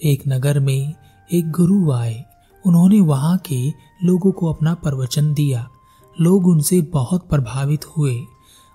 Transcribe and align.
एक 0.00 0.22
नगर 0.28 0.58
में 0.58 0.94
एक 1.32 1.50
गुरु 1.50 1.92
आए। 1.92 2.24
उन्होंने 2.66 3.00
वहाँ 3.00 3.38
के 3.38 3.68
लोगों 4.04 4.32
को 4.32 4.52
अपना 4.52 4.74
प्रवचन 4.74 5.34
दिया। 5.34 5.68
लोग 6.20 6.46
उनसे 6.46 6.80
बहुत 6.82 7.28
प्रभावित 7.28 7.84
हुए। 7.86 8.20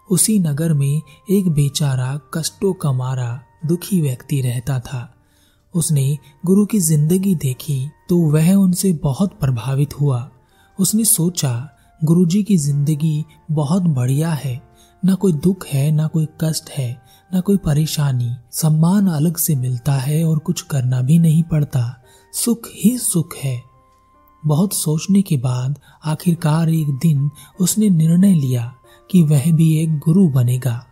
उसी 0.10 0.40
नगर 0.40 0.74
में 0.74 1.02
एक 1.30 1.48
बेचारा 1.48 2.20
कष्टों 2.34 2.74
का 2.74 2.92
मारा 2.92 3.42
दुखी 3.66 4.02
व्यक्ति 4.02 4.42
रहता 4.42 4.80
था। 4.80 5.16
उसने 5.76 6.18
गुरु 6.46 6.66
की 6.66 6.80
ज़िंदगी 6.80 7.36
देखी 7.36 7.90
तो 8.10 8.18
वह 8.18 8.54
उनसे 8.54 8.94
बहुत 8.94 9.40
प्रभावित 9.40 10.00
हुआ। 10.02 10.30
उसने 10.80 11.06
सोचा, 11.06 11.70
गुरुजी 12.04 12.44
की 12.44 12.58
ज़िंदगी 12.58 13.26
बहुत 13.52 13.84
बढ़िया 13.84 14.32
है। 14.32 14.62
न 15.06 15.16
कोई 15.16 15.34
दुख 15.34 15.68
है, 15.68 15.92
न 15.92 16.08
कोई 16.08 16.28
कष्ट 16.42 16.70
है। 16.70 17.03
न 17.36 17.42
कोई 17.42 17.58
परेशानी, 17.58 18.36
सम्मान 18.52 19.08
अलग 19.08 19.38
से 19.38 19.56
मिलता 19.56 19.94
है 19.94 20.26
और 20.26 20.40
कुछ 20.40 20.62
करना 20.62 21.02
भी 21.02 21.20
नहीं 21.20 21.44
पड़ता। 21.44 22.04
सुख 22.34 22.68
ही 22.76 22.98
सुख 22.98 23.36
है। 23.36 23.64
बहुत 24.46 24.74
सोचने 24.74 25.22
के 25.22 25.38
बाद 25.38 25.80
आखिरकार 26.06 26.70
एक 26.70 26.88
दिन 26.88 27.32
उसने 27.60 27.90
निर्णय 27.90 28.34
लिया 28.34 28.74
कि 29.12 29.24
वह 29.24 29.52
भी 29.52 29.80
एक 29.80 30.00
गुरु 30.00 30.28
बनेगा 30.30 30.86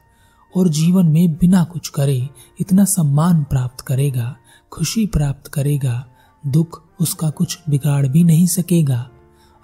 और 0.57 0.67
जीवन 0.67 1.05
में 1.05 1.33
बिना 1.33 1.63
कुछ 1.63 1.89
करे 1.89 2.29
इतना 2.59 2.85
सम्मान 2.85 3.43
प्राप्त 3.43 3.81
करेगा, 3.81 4.35
खुशी 4.71 5.05
प्राप्त 5.05 5.47
करेगा, 5.47 6.05
दुख 6.47 6.83
उसका 6.99 7.29
कुछ 7.29 7.59
बिगाड़ 7.69 8.07
भी 8.07 8.23
नहीं 8.23 8.47
सकेगा। 8.47 9.09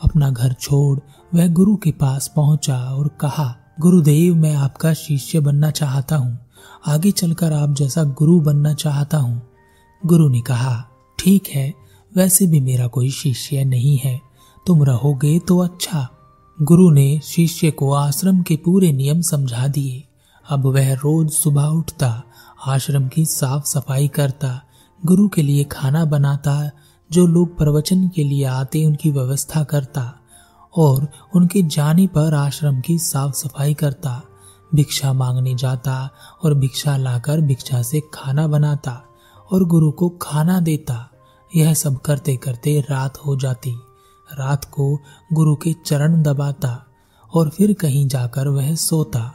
अपना 0.03 0.29
घर 0.29 0.53
छोड़ 0.53 0.99
वह 1.33 1.47
गुरु 1.47 1.75
के 1.75 1.91
पास 1.91 2.33
पहुँचा 2.35 2.77
और 2.77 3.07
कहा, 3.07 3.55
गुरुदेव, 3.79 4.35
मैं 4.35 4.55
आपका 4.55 4.93
शिष्य 4.93 5.39
बनना 5.39 5.71
चाहता 5.71 6.15
हूँ। 6.15 6.46
आगे 6.87 7.11
चलकर 7.11 7.53
आप 7.53 7.69
जैसा 7.69 8.03
गुरु 8.03 8.39
बनना 8.39 8.73
चाहता 8.73 9.17
हूँ। 9.17 9.41
गुरु 10.05 10.29
ने 10.29 10.41
कहा, 10.41 10.85
ठीक 11.19 11.47
है, 11.47 11.73
वैसे 12.15 12.47
भी 12.47 12.59
मेरा 12.59 12.87
कोई 12.87 13.09
शिष्य 13.11 13.63
नहीं 13.63 13.97
है। 13.97 14.21
तुम 14.67 14.83
रहोगे 14.83 15.39
तो 15.39 15.59
अच्छा। 15.59 16.07
गुरु 16.61 16.89
ने 16.91 17.19
शिष्य 17.23 17.71
को 17.71 17.93
आश्रम 17.93 18.41
के 18.41 18.55
पूरे 18.55 18.91
नियम 18.91 19.21
समझा 19.21 19.67
दिए। 19.67 20.03
अब 20.49 20.65
वह 20.65 20.93
रोज 20.93 21.29
सुबह 21.29 21.63
उठता, 21.63 22.23
आश्रम 22.67 23.07
की 23.07 23.25
साफ़ 23.25 23.63
सफ़ाई 23.65 24.07
करता, 24.07 24.61
गुरु 25.05 25.27
के 25.27 25.41
लिए 25.41 25.63
खाना 25.63 26.05
बनाता, 26.05 26.71
जो 27.11 27.27
लोग 27.27 27.57
प्रवचन 27.57 28.07
के 28.07 28.23
लिए 28.23 28.43
आते 28.43 28.85
उनकी 28.85 29.11
व्यवस्था 29.11 29.63
करता, 29.63 30.13
और 30.77 31.07
उनके 31.35 31.63
जाने 31.63 32.07
पर 32.07 32.33
आश्रम 32.33 32.81
की 32.81 32.97
साफ़ 32.97 33.33
सफ़ाई 33.33 33.73
करता। 33.73 34.21
भिक्षा 34.75 35.13
मांगने 35.13 35.55
जाता 35.55 36.09
और 36.43 36.53
भिक्षा 36.53 36.97
लाकर 36.97 37.41
भिक्षा 37.41 37.81
से 37.81 38.01
खाना 38.13 38.47
बनाता 38.47 39.03
और 39.51 39.63
गुरु 39.63 39.91
को 39.91 40.09
खाना 40.09 40.59
देता। 40.59 41.09
यह 41.55 41.73
सब 41.73 41.97
करते 41.97 42.37
करते 42.37 42.83
रात 42.89 43.17
हो 43.17 43.35
जाती। 43.35 43.71
रात 44.33 44.65
को 44.65 44.99
गुरु 45.33 45.55
के 45.55 45.75
चरण 45.85 46.23
दबाता 46.23 46.85
और 47.33 47.49
फिर 47.49 47.73
कहीं 47.73 48.07
जाकर 48.07 48.47
वह 48.47 48.75
सोता। 48.75 49.33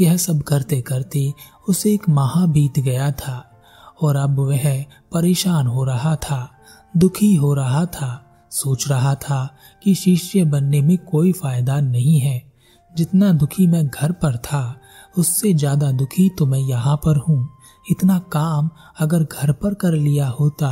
यह 0.00 0.16
सब 0.16 0.42
करते 0.42 0.80
करते 0.80 1.34
उसे 1.68 1.94
एक 1.94 2.08
माह 2.08 2.46
बीत 2.46 2.78
गया 2.78 3.10
था 3.10 3.60
और 4.02 4.16
अब 4.16 4.38
वह 4.38 4.82
परेशान 5.12 5.66
हो 5.66 5.84
रहा 5.84 6.16
था, 6.16 6.50
दुखी 6.96 7.34
हो 7.34 7.54
रहा 7.54 7.86
था, 7.86 8.24
सोच 8.50 8.88
रहा 8.88 9.14
था 9.14 9.56
कि 9.82 9.94
शिष्य 9.94 10.44
बनने 10.44 10.80
में 10.80 10.98
कोई 10.98 11.32
फ़ायदा 11.32 11.80
नहीं 11.80 12.20
है। 12.20 12.47
जितना 12.92 13.32
दुखी 13.32 13.66
मैं 13.66 13.86
घर 13.86 14.12
पर 14.14 14.36
था, 14.36 14.80
उससे 15.14 15.52
ज़्यादा 15.54 15.90
दुखी 15.92 16.28
तो 16.28 16.46
मैं 16.46 16.58
यहाँ 16.60 16.96
पर 16.96 17.16
हूँ। 17.18 17.48
इतना 17.86 18.18
काम 18.32 18.70
अगर 19.00 19.22
घर 19.22 19.52
पर 19.52 19.74
कर 19.74 19.92
लिया 19.92 20.28
होता 20.30 20.70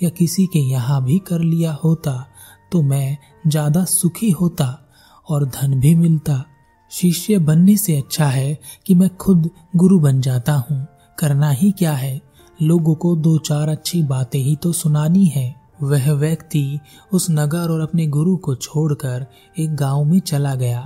या 0.00 0.08
किसी 0.10 0.46
के 0.46 0.58
यहाँ 0.60 1.02
भी 1.04 1.18
कर 1.18 1.40
लिया 1.40 1.72
होता 1.74 2.12
तो 2.72 2.82
मैं 2.82 3.16
ज़्यादा 3.46 3.84
सुखी 3.84 4.30
होता 4.30 4.66
और 5.28 5.44
धन 5.46 5.78
भी 5.80 5.94
मिलता। 5.94 6.44
शिष्य 6.92 7.38
बनने 7.38 7.76
से 7.76 7.96
अच्छा 7.96 8.26
है 8.26 8.58
कि 8.86 8.94
मैं 8.94 9.08
खुद 9.16 9.50
गुरु 9.76 9.98
बन 10.00 10.20
जाता 10.20 10.52
हूँ। 10.60 10.86
करना 11.18 11.50
ही 11.50 11.70
क्या 11.70 11.92
है? 11.92 12.20
लोगों 12.58 12.94
को 12.94 13.14
दो 13.16 13.36
चार 13.38 13.68
अच्छी 13.68 14.02
बातें 14.02 14.38
ही 14.38 14.54
तो 14.56 14.72
सुनानी 14.72 15.24
है। 15.26 15.54
वह 15.82 16.12
व्यक्ति 16.12 16.78
उस 17.12 17.26
नगर 17.30 17.70
और 17.70 17.80
अपने 17.80 18.06
गुरु 18.08 18.36
को 18.36 18.54
छोड़कर 18.54 19.26
एक 19.58 19.74
गाँव 19.76 20.04
में 20.04 20.18
चला 20.20 20.54
गया। 20.54 20.80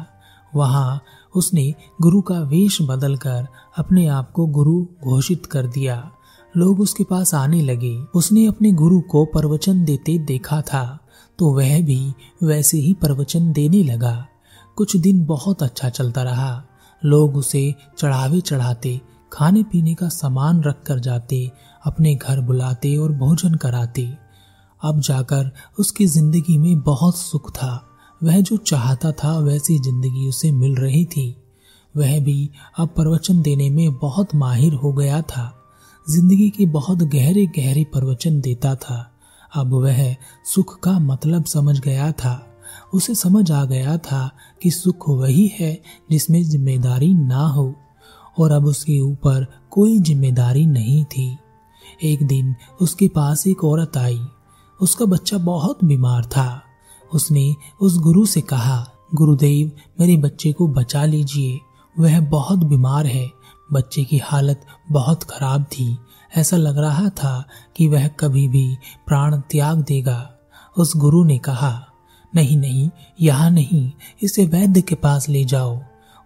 वहाँ 0.54 1.00
उसने 1.34 1.72
गुरु 2.02 2.20
का 2.20 2.38
वेश 2.42 2.78
बदलकर 2.82 3.46
अपने 3.78 4.06
आप 4.08 4.30
को 4.32 4.46
गुरु 4.46 4.80
घोषित 5.04 5.46
कर 5.46 5.66
दिया। 5.66 6.10
लोग 6.54 6.80
उसके 6.80 7.04
पास 7.04 7.34
आने 7.34 7.60
लगे। 7.62 7.96
उसने 8.14 8.46
अपने 8.46 8.72
गुरु 8.72 9.00
को 9.00 9.24
प्रवचन 9.24 9.84
देते 9.84 10.18
देखा 10.18 10.60
था 10.62 10.98
तो 11.38 11.52
वह 11.54 11.80
भी 11.82 12.00
वैसे 12.42 12.78
ही 12.78 12.94
प्रवचन 12.94 13.52
देने 13.52 13.82
लगा। 13.82 14.26
कुछ 14.76 14.96
दिन 14.96 15.24
बहुत 15.26 15.62
अच्छा 15.62 15.88
चलता 15.88 16.22
रहा। 16.22 16.62
लोग 17.02 17.36
उसे 17.36 17.74
चढ़ावे 17.98 18.40
चढ़ाते 18.40 19.00
खाने 19.32 19.62
पीने 19.62 19.94
का 19.94 20.08
सामान 20.08 20.62
रख 20.62 20.82
कर 20.82 20.98
जाते, 20.98 21.50
अपने 21.84 22.14
घर 22.14 22.40
बुलाते 22.40 22.96
और 22.96 23.12
भोजन 23.12 23.54
कराते। 23.54 24.08
अब 24.82 25.00
जाकर 25.00 25.50
उसकी 25.78 26.06
ज़िंदगी 26.06 26.56
में 26.58 26.80
बहुत 26.80 27.16
सुख 27.16 27.50
था। 27.52 27.89
वह 28.20 28.40
जो 28.40 28.56
चाहता 28.56 29.12
था 29.12 29.38
वैसी 29.38 29.78
ज़िंदगी 29.78 30.28
उसे 30.28 30.50
मिल 30.52 30.74
रही 30.76 31.04
थी। 31.04 31.34
वह 31.94 32.18
भी 32.20 32.50
अब 32.78 32.88
प्रवचन 32.88 33.40
देने 33.42 33.68
में 33.70 33.98
बहुत 33.98 34.34
माहिर 34.34 34.74
हो 34.74 34.92
गया 34.92 35.20
था। 35.22 35.52
ज़िंदगी 36.06 36.48
के 36.50 36.66
बहुत 36.66 37.02
गहरे 37.04 37.46
गहरे 37.46 37.84
प्रवचन 37.84 38.40
देता 38.40 38.74
था। 38.74 39.06
अब 39.52 39.72
वह 39.74 40.14
सुख 40.44 40.78
का 40.80 40.98
मतलब 40.98 41.44
समझ 41.44 41.78
गया 41.80 42.10
था। 42.12 42.46
उसे 42.94 43.14
समझ 43.14 43.50
आ 43.50 43.64
गया 43.64 43.96
था 43.98 44.30
कि 44.62 44.70
सुख 44.70 45.08
वही 45.08 45.50
है 45.60 45.72
जिसमें 46.10 46.42
ज़िम्मेदारी 46.42 47.12
ना 47.14 47.46
हो, 47.46 47.74
और 48.38 48.52
अब 48.52 48.66
उसके 48.66 49.00
ऊपर 49.00 49.46
कोई 49.70 49.98
ज़िम्मेदारी 49.98 50.66
नहीं 50.66 51.04
थी। 51.04 51.36
एक 52.04 52.26
दिन 52.26 52.54
उसके 52.80 53.08
पास 53.08 53.46
एक 53.46 53.64
औरत 53.64 53.96
आई। 53.96 54.20
उसका 54.80 55.04
बच्चा 55.04 55.38
बहुत 55.38 55.84
बीमार 55.84 56.24
था। 56.26 56.62
उसने 57.14 57.54
उस 57.80 57.98
गुरु 57.98 58.26
से 58.26 58.40
कहा, 58.40 58.90
गुरुदेव, 59.14 59.72
मेरे 60.00 60.16
बच्चे 60.16 60.52
को 60.52 60.68
बचा 60.68 61.04
लीजिए। 61.04 61.60
वह 61.98 62.20
बहुत 62.20 62.58
बीमार 62.58 63.06
है। 63.06 63.30
बच्चे 63.72 64.04
की 64.04 64.18
हालत 64.18 64.66
बहुत 64.92 65.22
खराब 65.22 65.62
थी। 65.62 65.98
ऐसा 66.36 66.56
लग 66.56 66.78
रहा 66.78 67.08
था 67.08 67.44
कि 67.76 67.88
वह 67.88 68.08
कभी 68.08 68.48
भी 68.48 68.76
प्राण 69.06 69.40
त्याग 69.40 69.78
देगा। 69.78 70.30
उस 70.78 70.96
गुरु 70.96 71.24
ने 71.24 71.38
कहा, 71.38 71.86
नहीं 72.34 72.56
नहीं, 72.56 72.90
यहाँ 73.20 73.50
नहीं। 73.50 73.92
इसे 74.22 74.46
वैद्य 74.46 74.82
के 74.82 74.94
पास 74.94 75.28
ले 75.28 75.44
जाओ। 75.44 75.80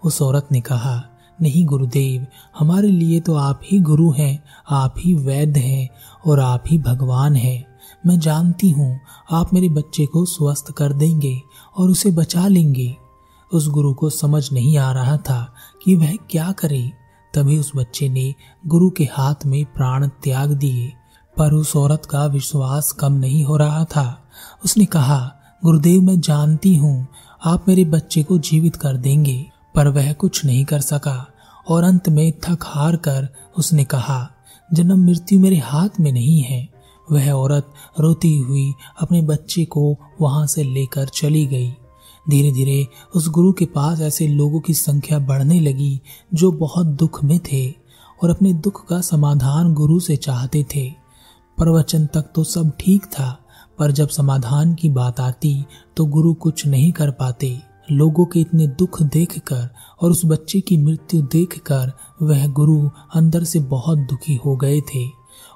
उस 0.05 0.23
औरत 0.23 0.49
ने 0.53 0.61
कहा, 0.61 1.05
नहीं 1.43 1.67
गुरुदेव, 1.67 2.27
हमारे 2.59 2.89
लिए 2.89 3.21
तो 3.21 3.35
आप 3.35 3.61
ही 3.65 3.81
गुरु 3.81 4.13
हैं, 4.13 4.45
आप 4.71 4.95
ही 4.99 5.15
वैद्य 5.15 5.61
हैं 5.61 5.89
और 6.27 6.41
आप 6.41 6.65
ही 6.67 6.79
भगवान 6.79 7.37
हैं। 7.37 7.74
मैं 8.07 8.19
जानती 8.21 8.71
हूँ, 8.71 9.01
आप 9.31 9.55
मेरे 9.55 9.69
बच्चे 9.69 10.07
को 10.07 10.25
स्वस्थ 10.25 10.73
कर 10.73 10.93
देंगे 10.93 11.41
और 11.77 11.91
उसे 11.91 12.11
बचा 12.11 12.49
लेंगे। 12.49 12.97
उस 13.53 13.69
गुरु 13.69 13.95
को 13.95 14.11
समझ 14.11 14.53
नहीं 14.53 14.79
आ 14.79 14.93
रहा 14.93 15.17
था 15.17 15.55
कि 15.85 15.97
वह 15.97 16.17
क्या 16.31 16.53
करे। 16.53 16.93
तभी 17.35 17.59
उस 17.59 17.73
बच्चे 17.77 18.09
ने 18.09 18.35
गुरु 18.67 18.91
के 18.91 19.05
हाथ 19.05 19.47
में 19.47 19.65
प्राण 19.65 20.09
त्याग 20.09 20.53
दिए, 20.53 20.93
पर 21.37 21.53
उस 21.53 21.77
औरत 21.77 22.07
का 22.07 22.27
विश्वास 22.27 22.93
कम 22.93 23.13
नहीं 23.13 23.45
हो 23.45 23.57
रहा 23.57 23.85
था। 23.85 24.29
उसने 24.65 24.85
कहा, 24.85 25.33
गुरुदेव, 25.65 26.03
मैं 26.03 26.21
जानती 26.21 26.77
हूँ, 26.77 27.07
आप 27.45 27.69
मेरे 27.69 27.85
बच्चे 27.85 28.23
को 28.23 28.39
जीवित 28.39 28.77
कर 28.77 28.97
देंगे। 28.97 29.47
पर 29.75 29.89
वह 29.89 30.13
कुछ 30.13 30.45
नहीं 30.45 30.65
कर 30.65 30.81
सका, 30.81 31.27
और 31.69 31.85
अंत 31.85 32.09
में 32.09 32.33
थक 32.33 32.59
हार 32.63 32.97
कर 32.97 33.29
उसने 33.59 33.85
कहा, 33.85 34.31
जन्म 34.73 35.07
मृत्यु 35.07 35.41
मेरे 35.41 35.57
हाथ 35.57 35.89
में 36.01 36.13
नहीं 36.13 36.43
है। 36.43 36.74
वह 37.09 37.31
औरत 37.33 37.73
रोती 38.01 38.37
हुई 38.39 38.73
अपने 39.01 39.21
बच्चे 39.23 39.65
को 39.65 39.97
वहाँ 40.21 40.47
से 40.47 40.63
लेकर 40.65 41.09
चली 41.09 41.47
गई। 41.47 41.71
धीरे 42.27 42.51
धीरे 42.53 42.87
उस 43.15 43.29
गुरु 43.29 43.53
के 43.53 43.65
पास 43.67 44.01
ऐसे 44.01 44.29
लोगों 44.29 44.61
की 44.61 44.75
संख्या 44.75 45.19
बढ़ने 45.19 45.61
लगी 45.61 46.01
जो 46.35 46.51
बहुत 46.53 46.87
दुख 46.97 47.23
में 47.25 47.39
थे 47.53 47.69
और 48.23 48.31
अपने 48.31 48.53
दुख 48.55 48.85
का 48.87 49.01
समाधान 49.01 49.73
गुरु 49.75 49.99
से 50.01 50.17
चाहते 50.17 50.65
थे। 50.75 50.89
प्रवचन 51.59 52.07
तक 52.07 52.31
तो 52.35 52.45
सब 52.45 52.73
ठीक 52.81 53.05
था, 53.05 53.31
पर 53.79 53.91
जब 53.91 54.09
समाधान 54.09 54.75
की 54.75 54.89
बात 54.91 55.21
आती 55.21 55.65
तो 55.97 56.05
गुरु 56.07 56.33
कुछ 56.35 56.67
नहीं 56.67 56.91
कर 56.93 57.11
पाते। 57.11 57.57
लोगों 57.93 58.25
के 58.25 58.41
इतने 58.41 58.67
दुख 58.69 59.03
देखकर 59.03 59.69
और 60.03 60.11
उस 60.11 60.25
बच्चे 60.25 60.61
की 60.61 60.77
मृत्यु 60.77 61.23
देखकर 61.23 61.93
वह 62.23 62.47
गुरु 62.49 62.89
अंदर 63.15 63.45
से 63.45 63.61
बहुत 63.61 63.99
दुखी 64.01 64.35
हो 64.37 64.57
गए 64.57 64.81
थे। 64.95 65.05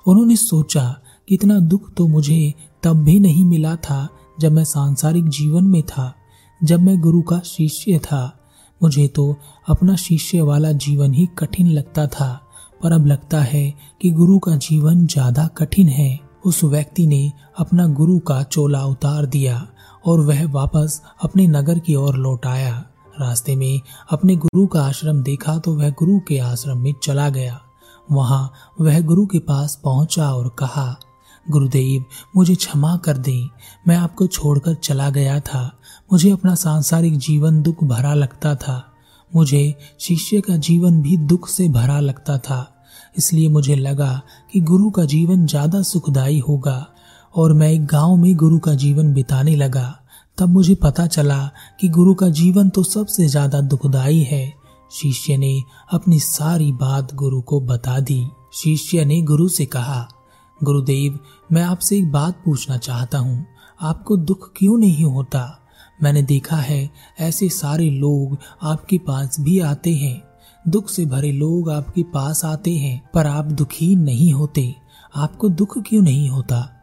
उन्होंने 0.07 0.37
सोचा 0.37 0.83
कितना 1.29 1.59
दुख 1.61 1.93
तो 1.95 2.07
मुझे 2.09 2.53
तब 2.83 3.03
भी 3.05 3.19
नहीं 3.21 3.45
मिला 3.45 3.75
था 3.77 4.09
जब 4.41 4.53
मैं 4.53 4.65
सांसारिक 4.65 5.29
जीवन 5.29 5.65
में 5.65 5.83
था, 5.83 6.13
जब 6.61 6.81
मैं 6.81 7.01
गुरु 7.01 7.23
का 7.23 7.39
शिष्य 7.41 7.99
था। 7.99 8.35
मुझे 8.81 9.07
तो 9.09 9.35
अपना 9.69 9.97
शिष्य 9.97 10.41
वाला 10.43 10.71
जीवन 10.75 11.15
ही 11.15 11.27
कठिन 11.39 11.69
लगता 11.69 12.07
था, 12.07 12.29
पर 12.81 12.93
अब 12.93 13.07
लगता 13.07 13.41
है 13.41 13.73
कि 14.03 14.11
गुरु 14.11 14.39
का 14.39 14.57
जीवन 14.57 15.07
ज़्यादा 15.07 15.47
कठिन 15.59 15.89
है। 15.89 16.19
उस 16.47 16.63
व्यक्ति 16.65 17.07
ने 17.07 17.31
अपना 17.59 17.87
गुरु 17.89 18.19
का 18.19 18.43
चोला 18.43 18.85
उतार 18.85 19.27
दिया 19.27 19.67
और 20.05 20.21
वह 20.21 20.47
वापस 20.53 21.01
अपने 21.23 21.47
नगर 21.47 21.79
की 21.79 21.95
ओर 21.95 22.17
लौट 22.17 22.47
आया। 22.47 22.75
रास्ते 23.21 23.57
में 23.57 23.81
अपने 24.11 24.37
गुरु 24.37 24.67
का 24.67 24.83
आश्रम 24.83 25.23
देखा 25.23 25.57
तो 25.59 25.75
वह 25.75 25.91
गुरु 25.91 26.19
के 26.19 26.39
आश्रम 26.39 26.79
में 26.79 26.93
चला 27.03 27.29
गया। 27.29 27.61
वहाँ 28.09 28.51
वह 28.81 29.01
गुरु 29.01 29.27
के 29.27 29.39
पास 29.39 29.81
पहुँचा 29.85 30.31
और 30.31 30.49
कहा 30.59 30.89
गुरुदेव, 31.51 32.05
मुझे 32.37 32.55
क्षमा 32.55 32.97
कर 32.97 33.19
दें। 33.19 33.49
मैं 33.89 33.97
आपको 33.97 34.27
छोड़कर 34.27 34.75
चला 34.75 35.11
गया 35.11 35.39
था। 35.41 35.81
मुझे 36.13 36.31
अपना 36.31 36.55
सांसारिक 36.55 37.19
जीवन 37.19 37.63
दुख 37.63 37.85
भरा 37.85 38.15
लगता 38.15 38.55
था। 38.55 38.85
मुझे 39.35 39.75
शिष्य 40.01 40.41
का 40.41 40.57
जीवन 40.57 41.01
भी 41.03 41.17
दुख 41.17 41.49
से 41.49 41.69
भरा 41.69 42.01
लगता 42.01 42.39
था। 42.39 42.75
इसलिए 43.19 43.49
मुझे 43.49 43.75
लगा 43.75 44.21
कि 44.53 44.61
गुरु 44.61 44.91
का 44.91 45.05
जीवन 45.05 45.47
ज़्यादा 45.47 45.83
सुखदायी 45.83 46.39
होगा 46.39 46.87
और 47.35 47.53
मैं 47.53 47.71
एक 47.73 47.87
गाँव 47.87 48.17
में 48.17 48.35
गुरु 48.37 48.59
का 48.59 48.75
जीवन 48.75 49.13
बिताने 49.15 49.57
लगा। 49.57 49.99
तब 50.39 50.49
मुझे 50.49 50.75
पता 50.75 51.07
चला 51.07 51.51
कि 51.81 51.89
गुरु 51.89 52.15
का 52.15 52.29
जीवन 52.29 52.69
तो 52.69 52.83
सबसे 52.83 53.27
ज़्यादा 53.29 53.61
दुखदायी 53.61 54.23
है। 54.23 54.55
शिष्य 54.93 55.37
ने 55.37 55.63
अपनी 55.93 56.21
सारी 56.21 56.73
बात 56.73 57.15
गुरु 57.15 57.41
को 57.41 57.61
बता 57.61 57.99
दी। 58.01 58.25
शिष्य 58.53 59.05
ने 59.05 59.21
गुरु 59.23 59.49
से 59.49 59.65
कहा 59.67 60.09
गुरुदेव, 60.65 61.19
मैं 61.53 61.63
आपसे 61.63 61.99
एक 61.99 62.13
बात 62.13 62.43
पूछना 62.45 62.77
चाहता 62.77 63.19
हूँ। 63.19 63.47
आपको 63.81 64.17
दुख 64.17 64.53
क्यों 64.57 64.79
नहीं 64.79 65.05
होता? 65.05 65.61
मैंने 66.03 66.23
देखा 66.23 66.57
है, 66.57 66.91
ऐसे 67.21 67.49
सारे 67.49 67.91
लोग 67.91 68.39
आपके 68.63 68.99
पास 68.99 69.37
भी 69.41 69.61
आते 69.61 69.95
हैं। 69.95 70.23
दुख 70.69 70.89
से 70.89 71.07
भरे 71.07 71.33
लोग 71.33 71.71
आपके 71.71 72.03
पास 72.03 72.45
आते 72.45 72.77
हैं, 72.77 73.11
पर 73.15 73.27
आप 73.27 73.45
दुखी 73.45 73.97
नहीं 73.97 74.33
होते। 74.33 74.75
आपको 75.17 75.49
दुख 75.49 75.79
क्यों 75.79 76.03
नहीं 76.03 76.31
होता? 76.31 76.77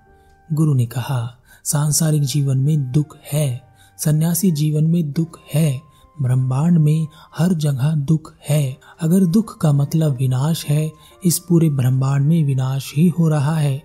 गुरु 0.54 0.74
ने 0.74 0.86
कहा, 0.86 1.38
सांसारिक 1.63 2.22
जीवन 2.22 2.57
में 2.57 2.92
दुख 2.92 3.18
है, 3.33 3.62
सन्यासी 3.98 4.51
जीवन 4.51 4.83
में 4.83 5.12
दुख 5.12 5.39
है 5.54 5.94
ब्रह्मांड 6.21 6.77
में 6.77 7.07
हर 7.38 7.53
जगह 7.53 7.91
दुख 7.91 8.33
है। 8.50 8.77
अगर 9.01 9.19
दुख 9.25 9.57
का 9.57 9.71
मतलब 9.71 10.17
विनाश 10.17 10.65
है, 10.65 10.91
इस 11.25 11.39
पूरे 11.39 11.69
ब्रह्मांड 11.69 12.25
में 12.25 12.44
विनाश 12.44 12.94
ही 12.97 13.07
हो 13.07 13.29
रहा 13.29 13.56
है 13.56 13.83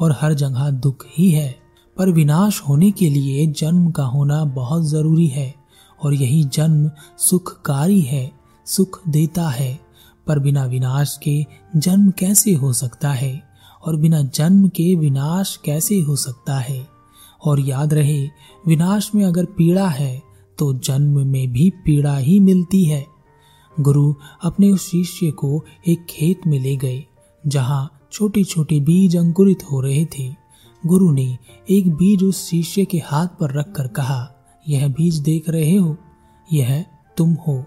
और 0.00 0.16
हर 0.20 0.34
जगह 0.34 0.70
दुख 0.70 1.04
ही 1.18 1.30
है। 1.30 1.56
पर 1.96 2.10
विनाश 2.10 2.60
होने 2.68 2.90
के 2.90 3.10
लिए 3.10 3.46
जन्म 3.46 3.90
का 3.90 4.04
होना 4.04 4.44
बहुत 4.44 4.84
ज़रूरी 4.84 5.26
है 5.26 5.54
और 6.02 6.14
यही 6.14 6.44
जन्म 6.44 6.90
सुखकारी 7.18 8.00
है, 8.00 8.32
सुख 8.66 9.00
देता 9.08 9.48
है। 9.48 9.80
पर 10.26 10.38
बिना 10.38 10.64
विनाश 10.64 11.18
के 11.22 11.46
जन्म 11.76 12.10
कैसे 12.10 12.54
हो 12.54 12.72
सकता 12.72 13.10
है 13.10 13.42
और 13.86 13.96
बिना 13.96 14.22
जन्म 14.22 14.68
के 14.68 14.96
विनाश 14.96 15.58
कैसे 15.64 16.00
हो 16.00 16.16
सकता 16.16 16.58
है? 16.58 16.88
और 17.44 17.60
याद 17.60 17.94
रहे, 17.94 18.28
विनाश 18.66 19.10
में 19.14 19.24
अगर 19.24 19.44
पीड़ा 19.44 19.88
है 19.88 20.29
तो 20.60 20.72
जन्म 20.74 21.26
में 21.26 21.52
भी 21.52 21.70
पीड़ा 21.70 22.16
ही 22.16 22.40
मिलती 22.40 22.84
है। 22.84 23.06
गुरु 23.80 24.14
अपने 24.44 24.70
उस 24.70 24.90
शिष्य 24.90 25.30
को 25.30 25.64
एक 25.88 26.06
खेत 26.10 26.46
में 26.46 26.58
ले 26.60 26.76
गए, 26.76 27.04
जहाँ 27.46 28.00
छोटे 28.12 28.44
छोटे 28.44 28.80
बीज 28.80 29.16
अंकुरित 29.16 29.62
हो 29.62 29.80
रहे 29.80 30.04
थे। 30.18 30.34
गुरु 30.86 31.10
ने 31.10 31.38
एक 31.70 31.94
बीज 31.94 32.22
उस 32.22 32.48
शिष्य 32.50 32.84
के 32.84 32.98
हाथ 32.98 33.26
पर 33.26 33.52
रखकर 33.52 33.88
कहा, 33.88 34.30
यह 34.68 34.88
बीज 34.88 35.16
देख 35.16 35.48
रहे 35.48 35.76
हो? 35.76 35.96
यह 36.52 36.84
तुम 37.16 37.32
हो। 37.32 37.64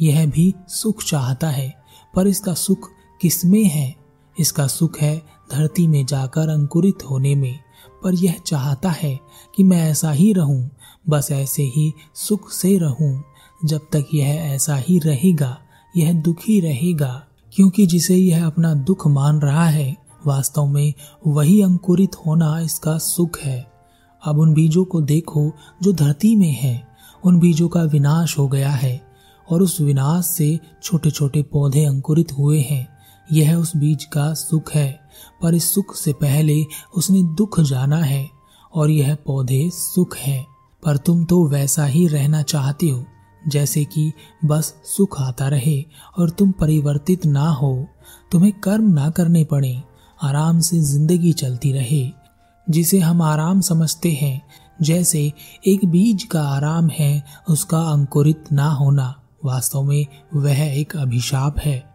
यह 0.00 0.26
भी 0.26 0.54
सुख 0.68 1.02
चाहता 1.02 1.50
है, 1.50 1.72
पर 2.14 2.26
इसका 2.26 2.54
सुख 2.54 2.88
किसमें 3.20 3.64
है? 3.64 3.94
इसका 4.40 4.66
सुख 4.66 4.98
है 4.98 5.22
धरती 5.52 5.86
में 5.86 6.06
जाकर 6.06 6.48
अंकुरित 6.48 6.98
होने 7.10 7.34
में। 7.34 7.63
पर 8.04 8.14
यह 8.14 8.34
चाहता 8.46 8.90
है 8.90 9.20
कि 9.56 9.64
मैं 9.64 9.90
ऐसा 9.90 10.10
ही 10.10 10.32
रहूँ, 10.32 10.70
बस 11.08 11.28
ऐसे 11.32 11.62
ही 11.62 11.92
सुख 12.14 12.50
से 12.50 12.78
रहूँ। 12.78 13.24
जब 13.64 13.80
तक 13.92 14.04
यह 14.14 14.26
ऐसा 14.26 14.76
ही 14.76 14.98
रहेगा, 14.98 15.58
यह 15.96 16.12
दुखी 16.12 16.60
रहेगा, 16.60 17.26
क्योंकि 17.52 17.86
जिसे 17.86 18.16
यह 18.16 18.46
अपना 18.46 18.74
दुख 18.74 19.06
मान 19.06 19.40
रहा 19.40 19.66
है, 19.66 19.96
वास्तव 20.26 20.66
में 20.66 20.94
वही 21.26 21.62
अंकुरित 21.62 22.10
होना 22.26 22.60
इसका 22.60 22.98
सुख 22.98 23.38
है। 23.38 23.72
अब 24.26 24.38
उन 24.38 24.54
बीजों 24.54 24.84
को 24.84 25.00
देखो 25.00 25.52
जो 25.82 25.92
धरती 25.92 26.36
में 26.36 26.52
है, 26.52 26.88
उन 27.24 27.38
बीजों 27.38 27.68
का 27.68 27.82
विनाश 27.82 28.38
हो 28.38 28.48
गया 28.48 28.70
है, 28.70 29.02
और 29.50 29.62
उस 29.62 29.80
विनाश 29.80 30.24
से 30.26 30.60
छोटे 30.82 31.10
छोटे 31.10 31.42
पौधे 31.42 31.84
अंकुरित 31.84 32.32
हुए 32.32 32.60
हैं। 32.60 32.93
यह 33.28 33.56
उस 33.56 33.76
बीज 33.76 34.04
का 34.04 34.34
सुख 34.34 34.72
है, 34.72 35.00
पर 35.42 35.54
इस 35.54 35.74
सुख 35.74 35.94
से 35.96 36.12
पहले 36.12 36.64
उसने 36.96 37.22
दुख 37.22 37.60
जाना 37.60 37.98
है, 37.98 38.28
और 38.74 38.90
यह 38.90 39.14
पौधे 39.14 39.70
सुख 39.70 40.16
है। 40.16 40.46
पर 40.82 40.96
तुम 40.96 41.24
तो 41.24 41.46
वैसा 41.48 41.84
ही 41.84 42.06
रहना 42.06 42.42
चाहते 42.42 42.88
हो, 42.88 43.04
जैसे 43.48 43.84
कि 43.84 44.12
बस 44.44 44.74
सुख 44.96 45.20
आता 45.20 45.48
रहे 45.48 45.84
और 46.18 46.30
तुम 46.30 46.50
परिवर्तित 46.50 47.26
ना 47.26 47.48
हो। 47.48 47.86
तुम्हें 48.32 48.52
कर्म 48.52 48.92
ना 48.92 49.10
करने 49.10 49.44
पड़े, 49.44 49.82
आराम 50.22 50.60
से 50.60 50.80
ज़िंदगी 50.80 51.32
चलती 51.32 51.72
रहे, 51.72 52.10
जिसे 52.66 52.98
हम 52.98 53.22
आराम 53.22 53.60
समझते 53.60 54.12
हैं, 54.12 54.42
जैसे 54.82 55.32
एक 55.66 55.84
बीज 55.84 56.22
का 56.22 56.42
आराम 56.42 56.88
है, 56.88 57.24
उसका 57.48 57.80
अंकुरित 57.82 58.52
ना 58.52 58.68
होना। 58.68 59.14
वास्तव 59.44 59.82
में 59.82 60.06
वह 60.34 60.60
एक 60.60 60.96
अभिशाप 60.96 61.58
है। 61.58 61.93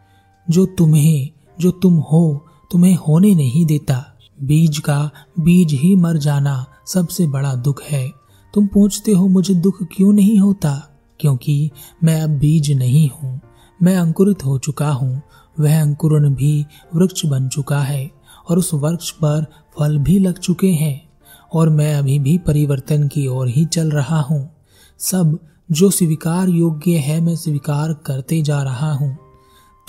जो 0.49 0.65
तुम्हें, 0.65 1.29
जो 1.59 1.71
तुम 1.71 1.93
हो, 1.93 2.45
तुम्हें 2.71 2.95
होने 2.95 3.35
नहीं 3.35 3.65
देता। 3.65 4.17
बीज 4.43 4.77
का 4.77 5.11
बीज 5.39 5.73
ही 5.73 5.95
मर 5.95 6.17
जाना 6.17 6.65
सबसे 6.85 7.27
बड़ा 7.27 7.55
दुख 7.55 7.83
है। 7.83 8.11
तुम 8.53 8.67
पूछते 8.67 9.11
हो, 9.11 9.27
मुझे 9.27 9.53
दुख 9.53 9.83
क्यों 9.83 10.13
नहीं 10.13 10.39
होता? 10.39 10.89
क्योंकि 11.19 11.71
मैं 12.03 12.21
अब 12.21 12.29
बीज 12.29 12.71
नहीं 12.71 13.09
हूँ। 13.09 13.39
मैं 13.83 13.97
अंकुरित 13.97 14.45
हो 14.45 14.57
चुका 14.57 14.91
हूँ। 14.91 15.21
वह 15.59 15.81
अंकुरन 15.81 16.35
भी 16.35 16.65
वृक्ष 16.95 17.25
बन 17.25 17.47
चुका 17.47 17.81
है 17.81 18.11
और 18.49 18.57
उस 18.57 18.73
वृक्ष 18.73 19.11
पर 19.11 19.45
फल 19.79 19.97
भी 19.97 20.19
लग 20.19 20.37
चुके 20.37 20.71
हैं 20.71 21.09
और 21.53 21.69
मैं 21.69 21.95
अभी 21.95 22.19
भी 22.19 22.37
परिवर्तन 22.37 23.07
की 23.07 23.27
ओर 23.27 23.47
ही 23.47 23.65
चल 23.65 23.91
रहा 23.91 24.21
हूँ। 24.21 24.51
सब 24.99 25.39
जो 25.71 25.89
स्वीकार 25.89 26.49
योग्य 26.49 26.91
है, 26.91 27.21
मैं 27.21 27.35
स्वीकार 27.35 27.93
करते 27.93 28.41
जा 28.41 28.63
रहा 28.63 28.93
हूँ। 28.93 29.28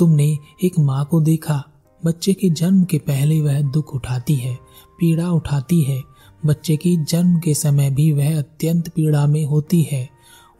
तुमने 0.00 0.38
एक 0.64 0.78
माँ 0.78 1.04
को 1.04 1.20
देखा। 1.20 1.64
बच्चे 2.04 2.32
के 2.32 2.50
जन्म 2.50 2.84
के 2.84 2.98
पहले 2.98 3.40
वह 3.40 3.60
दुख 3.60 3.94
उठाती 3.94 4.34
है, 4.34 4.54
पीड़ा 5.00 5.30
उठाती 5.30 5.82
है। 5.82 6.02
बच्चे 6.46 6.76
की 6.76 6.96
जन्म 6.96 7.38
के 7.38 7.54
समय 7.54 7.90
भी 7.90 8.12
वह 8.12 8.38
अत्यंत 8.38 8.88
पीड़ा 8.88 9.26
में 9.26 9.44
होती 9.44 9.82
है। 9.82 10.08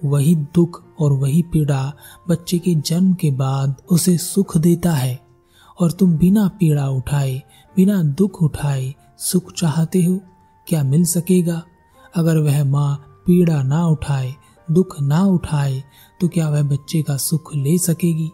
वही 0.05 0.35
दुख 0.35 0.83
और 1.01 1.13
वही 1.13 1.43
पीड़ा 1.43 1.93
बच्चे 2.29 2.59
के 2.59 2.75
जन्म 2.75 3.15
के 3.15 3.31
बाद 3.31 3.77
उसे 3.91 4.17
सुख 4.19 4.57
देता 4.57 4.93
है। 4.93 5.21
और 5.81 5.93
तुम 5.93 6.13
बिना 6.13 6.49
पीड़ा 6.49 6.89
उठाए, 6.89 7.43
बिना 7.77 8.03
दुख 8.03 8.43
उठाए 8.43 8.95
सुख 9.19 9.53
चाहते 9.53 10.03
हो? 10.03 10.21
क्या 10.67 10.83
मिल 10.83 11.05
सकेगा? 11.05 11.63
अगर 12.17 12.39
वह 12.39 12.65
माँ 12.65 13.23
पीड़ा 13.27 13.63
ना 13.63 13.87
उठाए, 13.87 14.35
दुख 14.71 15.01
ना 15.01 15.25
उठाए 15.25 15.83
तो 16.21 16.29
क्या 16.29 16.49
वह 16.49 16.63
बच्चे 16.63 17.03
का 17.03 17.17
सुख 17.17 17.55
ले 17.55 17.79
सकेगी? 17.79 18.31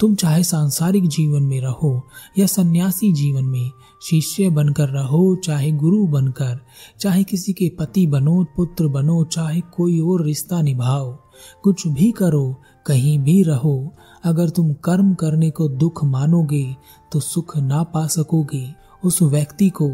तुम 0.00 0.14
चाहे 0.14 0.42
सांसारिक 0.44 1.08
जीवन 1.08 1.42
में 1.42 1.60
रहो 1.60 2.02
या 2.38 2.46
सन्यासी 2.46 3.12
जीवन 3.12 3.44
में, 3.44 3.70
शिष्य 4.02 4.48
बनकर 4.48 4.88
रहो, 4.88 5.36
चाहे 5.36 5.72
गुरु 5.72 6.06
बनकर, 6.06 6.60
चाहे 7.00 7.24
किसी 7.24 7.52
के 7.52 7.68
पति 7.68 8.06
बनो, 8.06 8.44
पुत्र 8.56 8.88
बनो, 8.88 9.24
चाहे 9.24 9.60
कोई 9.60 10.00
और 10.00 10.24
रिश्ता 10.24 10.62
निभाओ। 10.62 11.16
कुछ 11.62 11.86
भी 11.86 12.10
करो, 12.10 12.56
कहीं 12.86 13.18
भी 13.18 13.42
रहो। 13.42 13.94
अगर 14.24 14.48
तुम 14.48 14.72
कर्म 14.72 15.14
करने 15.14 15.50
को 15.50 15.68
दुख 15.68 16.04
मानोगे 16.04 16.76
तो 17.12 17.20
सुख 17.20 17.56
ना 17.56 17.82
पा 17.82 18.06
सकोगे। 18.06 18.74
उस 19.04 19.22
व्यक्ति 19.22 19.68
को, 19.68 19.92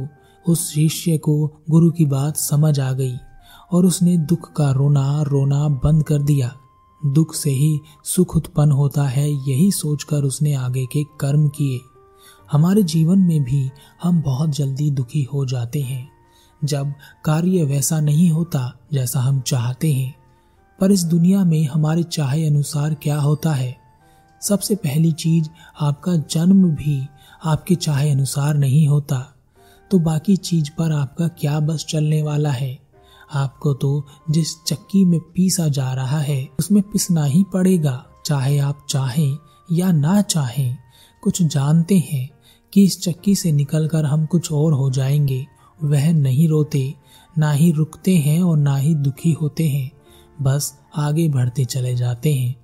उस 0.49 0.73
शिष्य 0.75 1.19
को 1.19 1.63
गुरु 1.71 1.91
की 1.91 2.07
बात 2.07 2.37
समझ 2.37 2.81
आ 2.81 2.93
गई 2.93 3.15
और 3.73 3.87
उसने 3.87 4.17
दुख 4.17 4.53
का 4.53 4.71
रोना 4.71 5.23
रोना 5.23 5.69
बंद 5.69 6.03
कर 6.03 6.23
दिया। 6.23 6.57
दुख 7.07 7.35
से 7.35 7.51
ही 7.51 7.81
सुख 8.05 8.37
उत्पन्न 8.37 8.73
होता 8.73 9.03
है, 9.03 9.31
यही 9.31 9.73
सोचकर 9.73 10.23
उसने 10.23 10.55
आगे 10.55 10.87
के 10.87 11.05
कर्म 11.21 11.49
किए। 11.49 11.81
हमारे 12.53 12.83
जीवन 12.83 13.19
में 13.19 13.43
भी 13.43 13.71
हम 14.03 14.23
बहुत 14.23 14.51
जल्दी 14.51 14.91
दुखी 14.91 15.23
हो 15.23 15.47
जाते 15.47 15.81
हैं। 15.81 16.09
जब 16.65 16.93
कार्य 17.25 17.65
वैसा 17.65 18.01
नहीं 18.01 18.31
होता 18.31 18.79
जैसा 18.93 19.21
हम 19.21 19.41
चाहते 19.41 19.93
हैं, 19.93 20.15
पर 20.81 20.93
इस 20.93 21.05
दुनिया 21.05 21.45
में 21.45 21.69
हमारे 21.69 22.03
चाहे 22.03 22.47
अनुसार 22.47 22.95
क्या 22.95 23.21
होता 23.21 23.53
है, 23.53 23.77
सबसे 24.43 24.75
पहली 24.75 25.13
चीज़ 25.13 25.49
आपका 25.81 26.17
जन्म 26.17 26.71
भी 26.71 27.07
आपके 27.45 27.75
चाहे 27.75 28.11
अनुसार 28.11 28.55
नहीं 28.55 28.89
होता। 28.89 29.35
तो 29.91 29.99
बाकी 29.99 30.37
चीज़ 30.37 30.71
पर 30.71 30.93
आपका 30.93 31.29
क्या 31.29 31.61
बस 31.61 31.87
चलने 31.89 32.23
वाला 32.23 32.51
है? 32.51 32.82
आपको 33.35 33.75
तो 33.75 34.07
जिस 34.31 34.65
चक्की 34.65 35.05
में 35.05 35.21
पीसा 35.21 35.69
जा 35.69 35.93
रहा 35.93 36.19
है, 36.19 36.49
उसमें 36.59 36.83
पिसना 36.83 37.25
ही 37.25 37.45
पड़ेगा। 37.53 38.07
चाहे 38.27 38.59
आप 38.59 38.87
चाहें 38.89 39.39
या 39.73 39.93
ना 39.93 40.23
चाहें, 40.23 40.77
कुछ 41.23 41.43
जानते 41.43 41.99
हैं 41.99 42.31
कि 42.73 42.85
इस 42.85 43.01
चक्की 43.01 43.35
से 43.35 43.53
निकलकर 43.53 44.05
हम 44.05 44.27
कुछ 44.27 44.53
और 44.53 44.73
हो 44.73 44.91
जाएँगे। 44.91 45.47
वह 45.85 46.13
नहीं 46.13 46.49
रोते, 46.49 46.95
ना 47.39 47.53
ही 47.53 47.73
रुकते 47.73 48.17
हैं 48.17 48.43
और 48.43 48.57
ना 48.57 48.77
ही 48.77 48.95
दुखी 48.95 49.33
होते 49.33 49.69
हैं। 49.69 49.93
बस 50.43 50.79
आगे 50.97 51.29
बढ़ते 51.29 51.65
चले 51.65 51.95
जाते 51.95 52.35
हैं। 52.35 52.57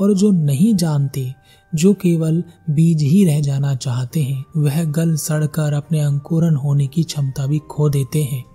और 0.00 0.14
जो 0.14 0.30
नहीं 0.30 0.74
जानते, 0.74 1.34
जो 1.74 1.94
केवल 1.94 2.44
बीज 2.70 3.02
ही 3.02 3.24
रह 3.24 3.40
जाना 3.40 3.74
चाहते 3.74 4.22
हैं, 4.22 4.44
वह 4.56 4.84
गल 4.84 5.16
सड़कर 5.16 5.72
अपने 5.72 6.00
अंकुरन 6.00 6.56
होने 6.56 6.86
की 6.86 7.02
क्षमता 7.02 7.46
भी 7.46 7.58
खो 7.58 7.88
देते 7.88 8.22
हैं। 8.22 8.53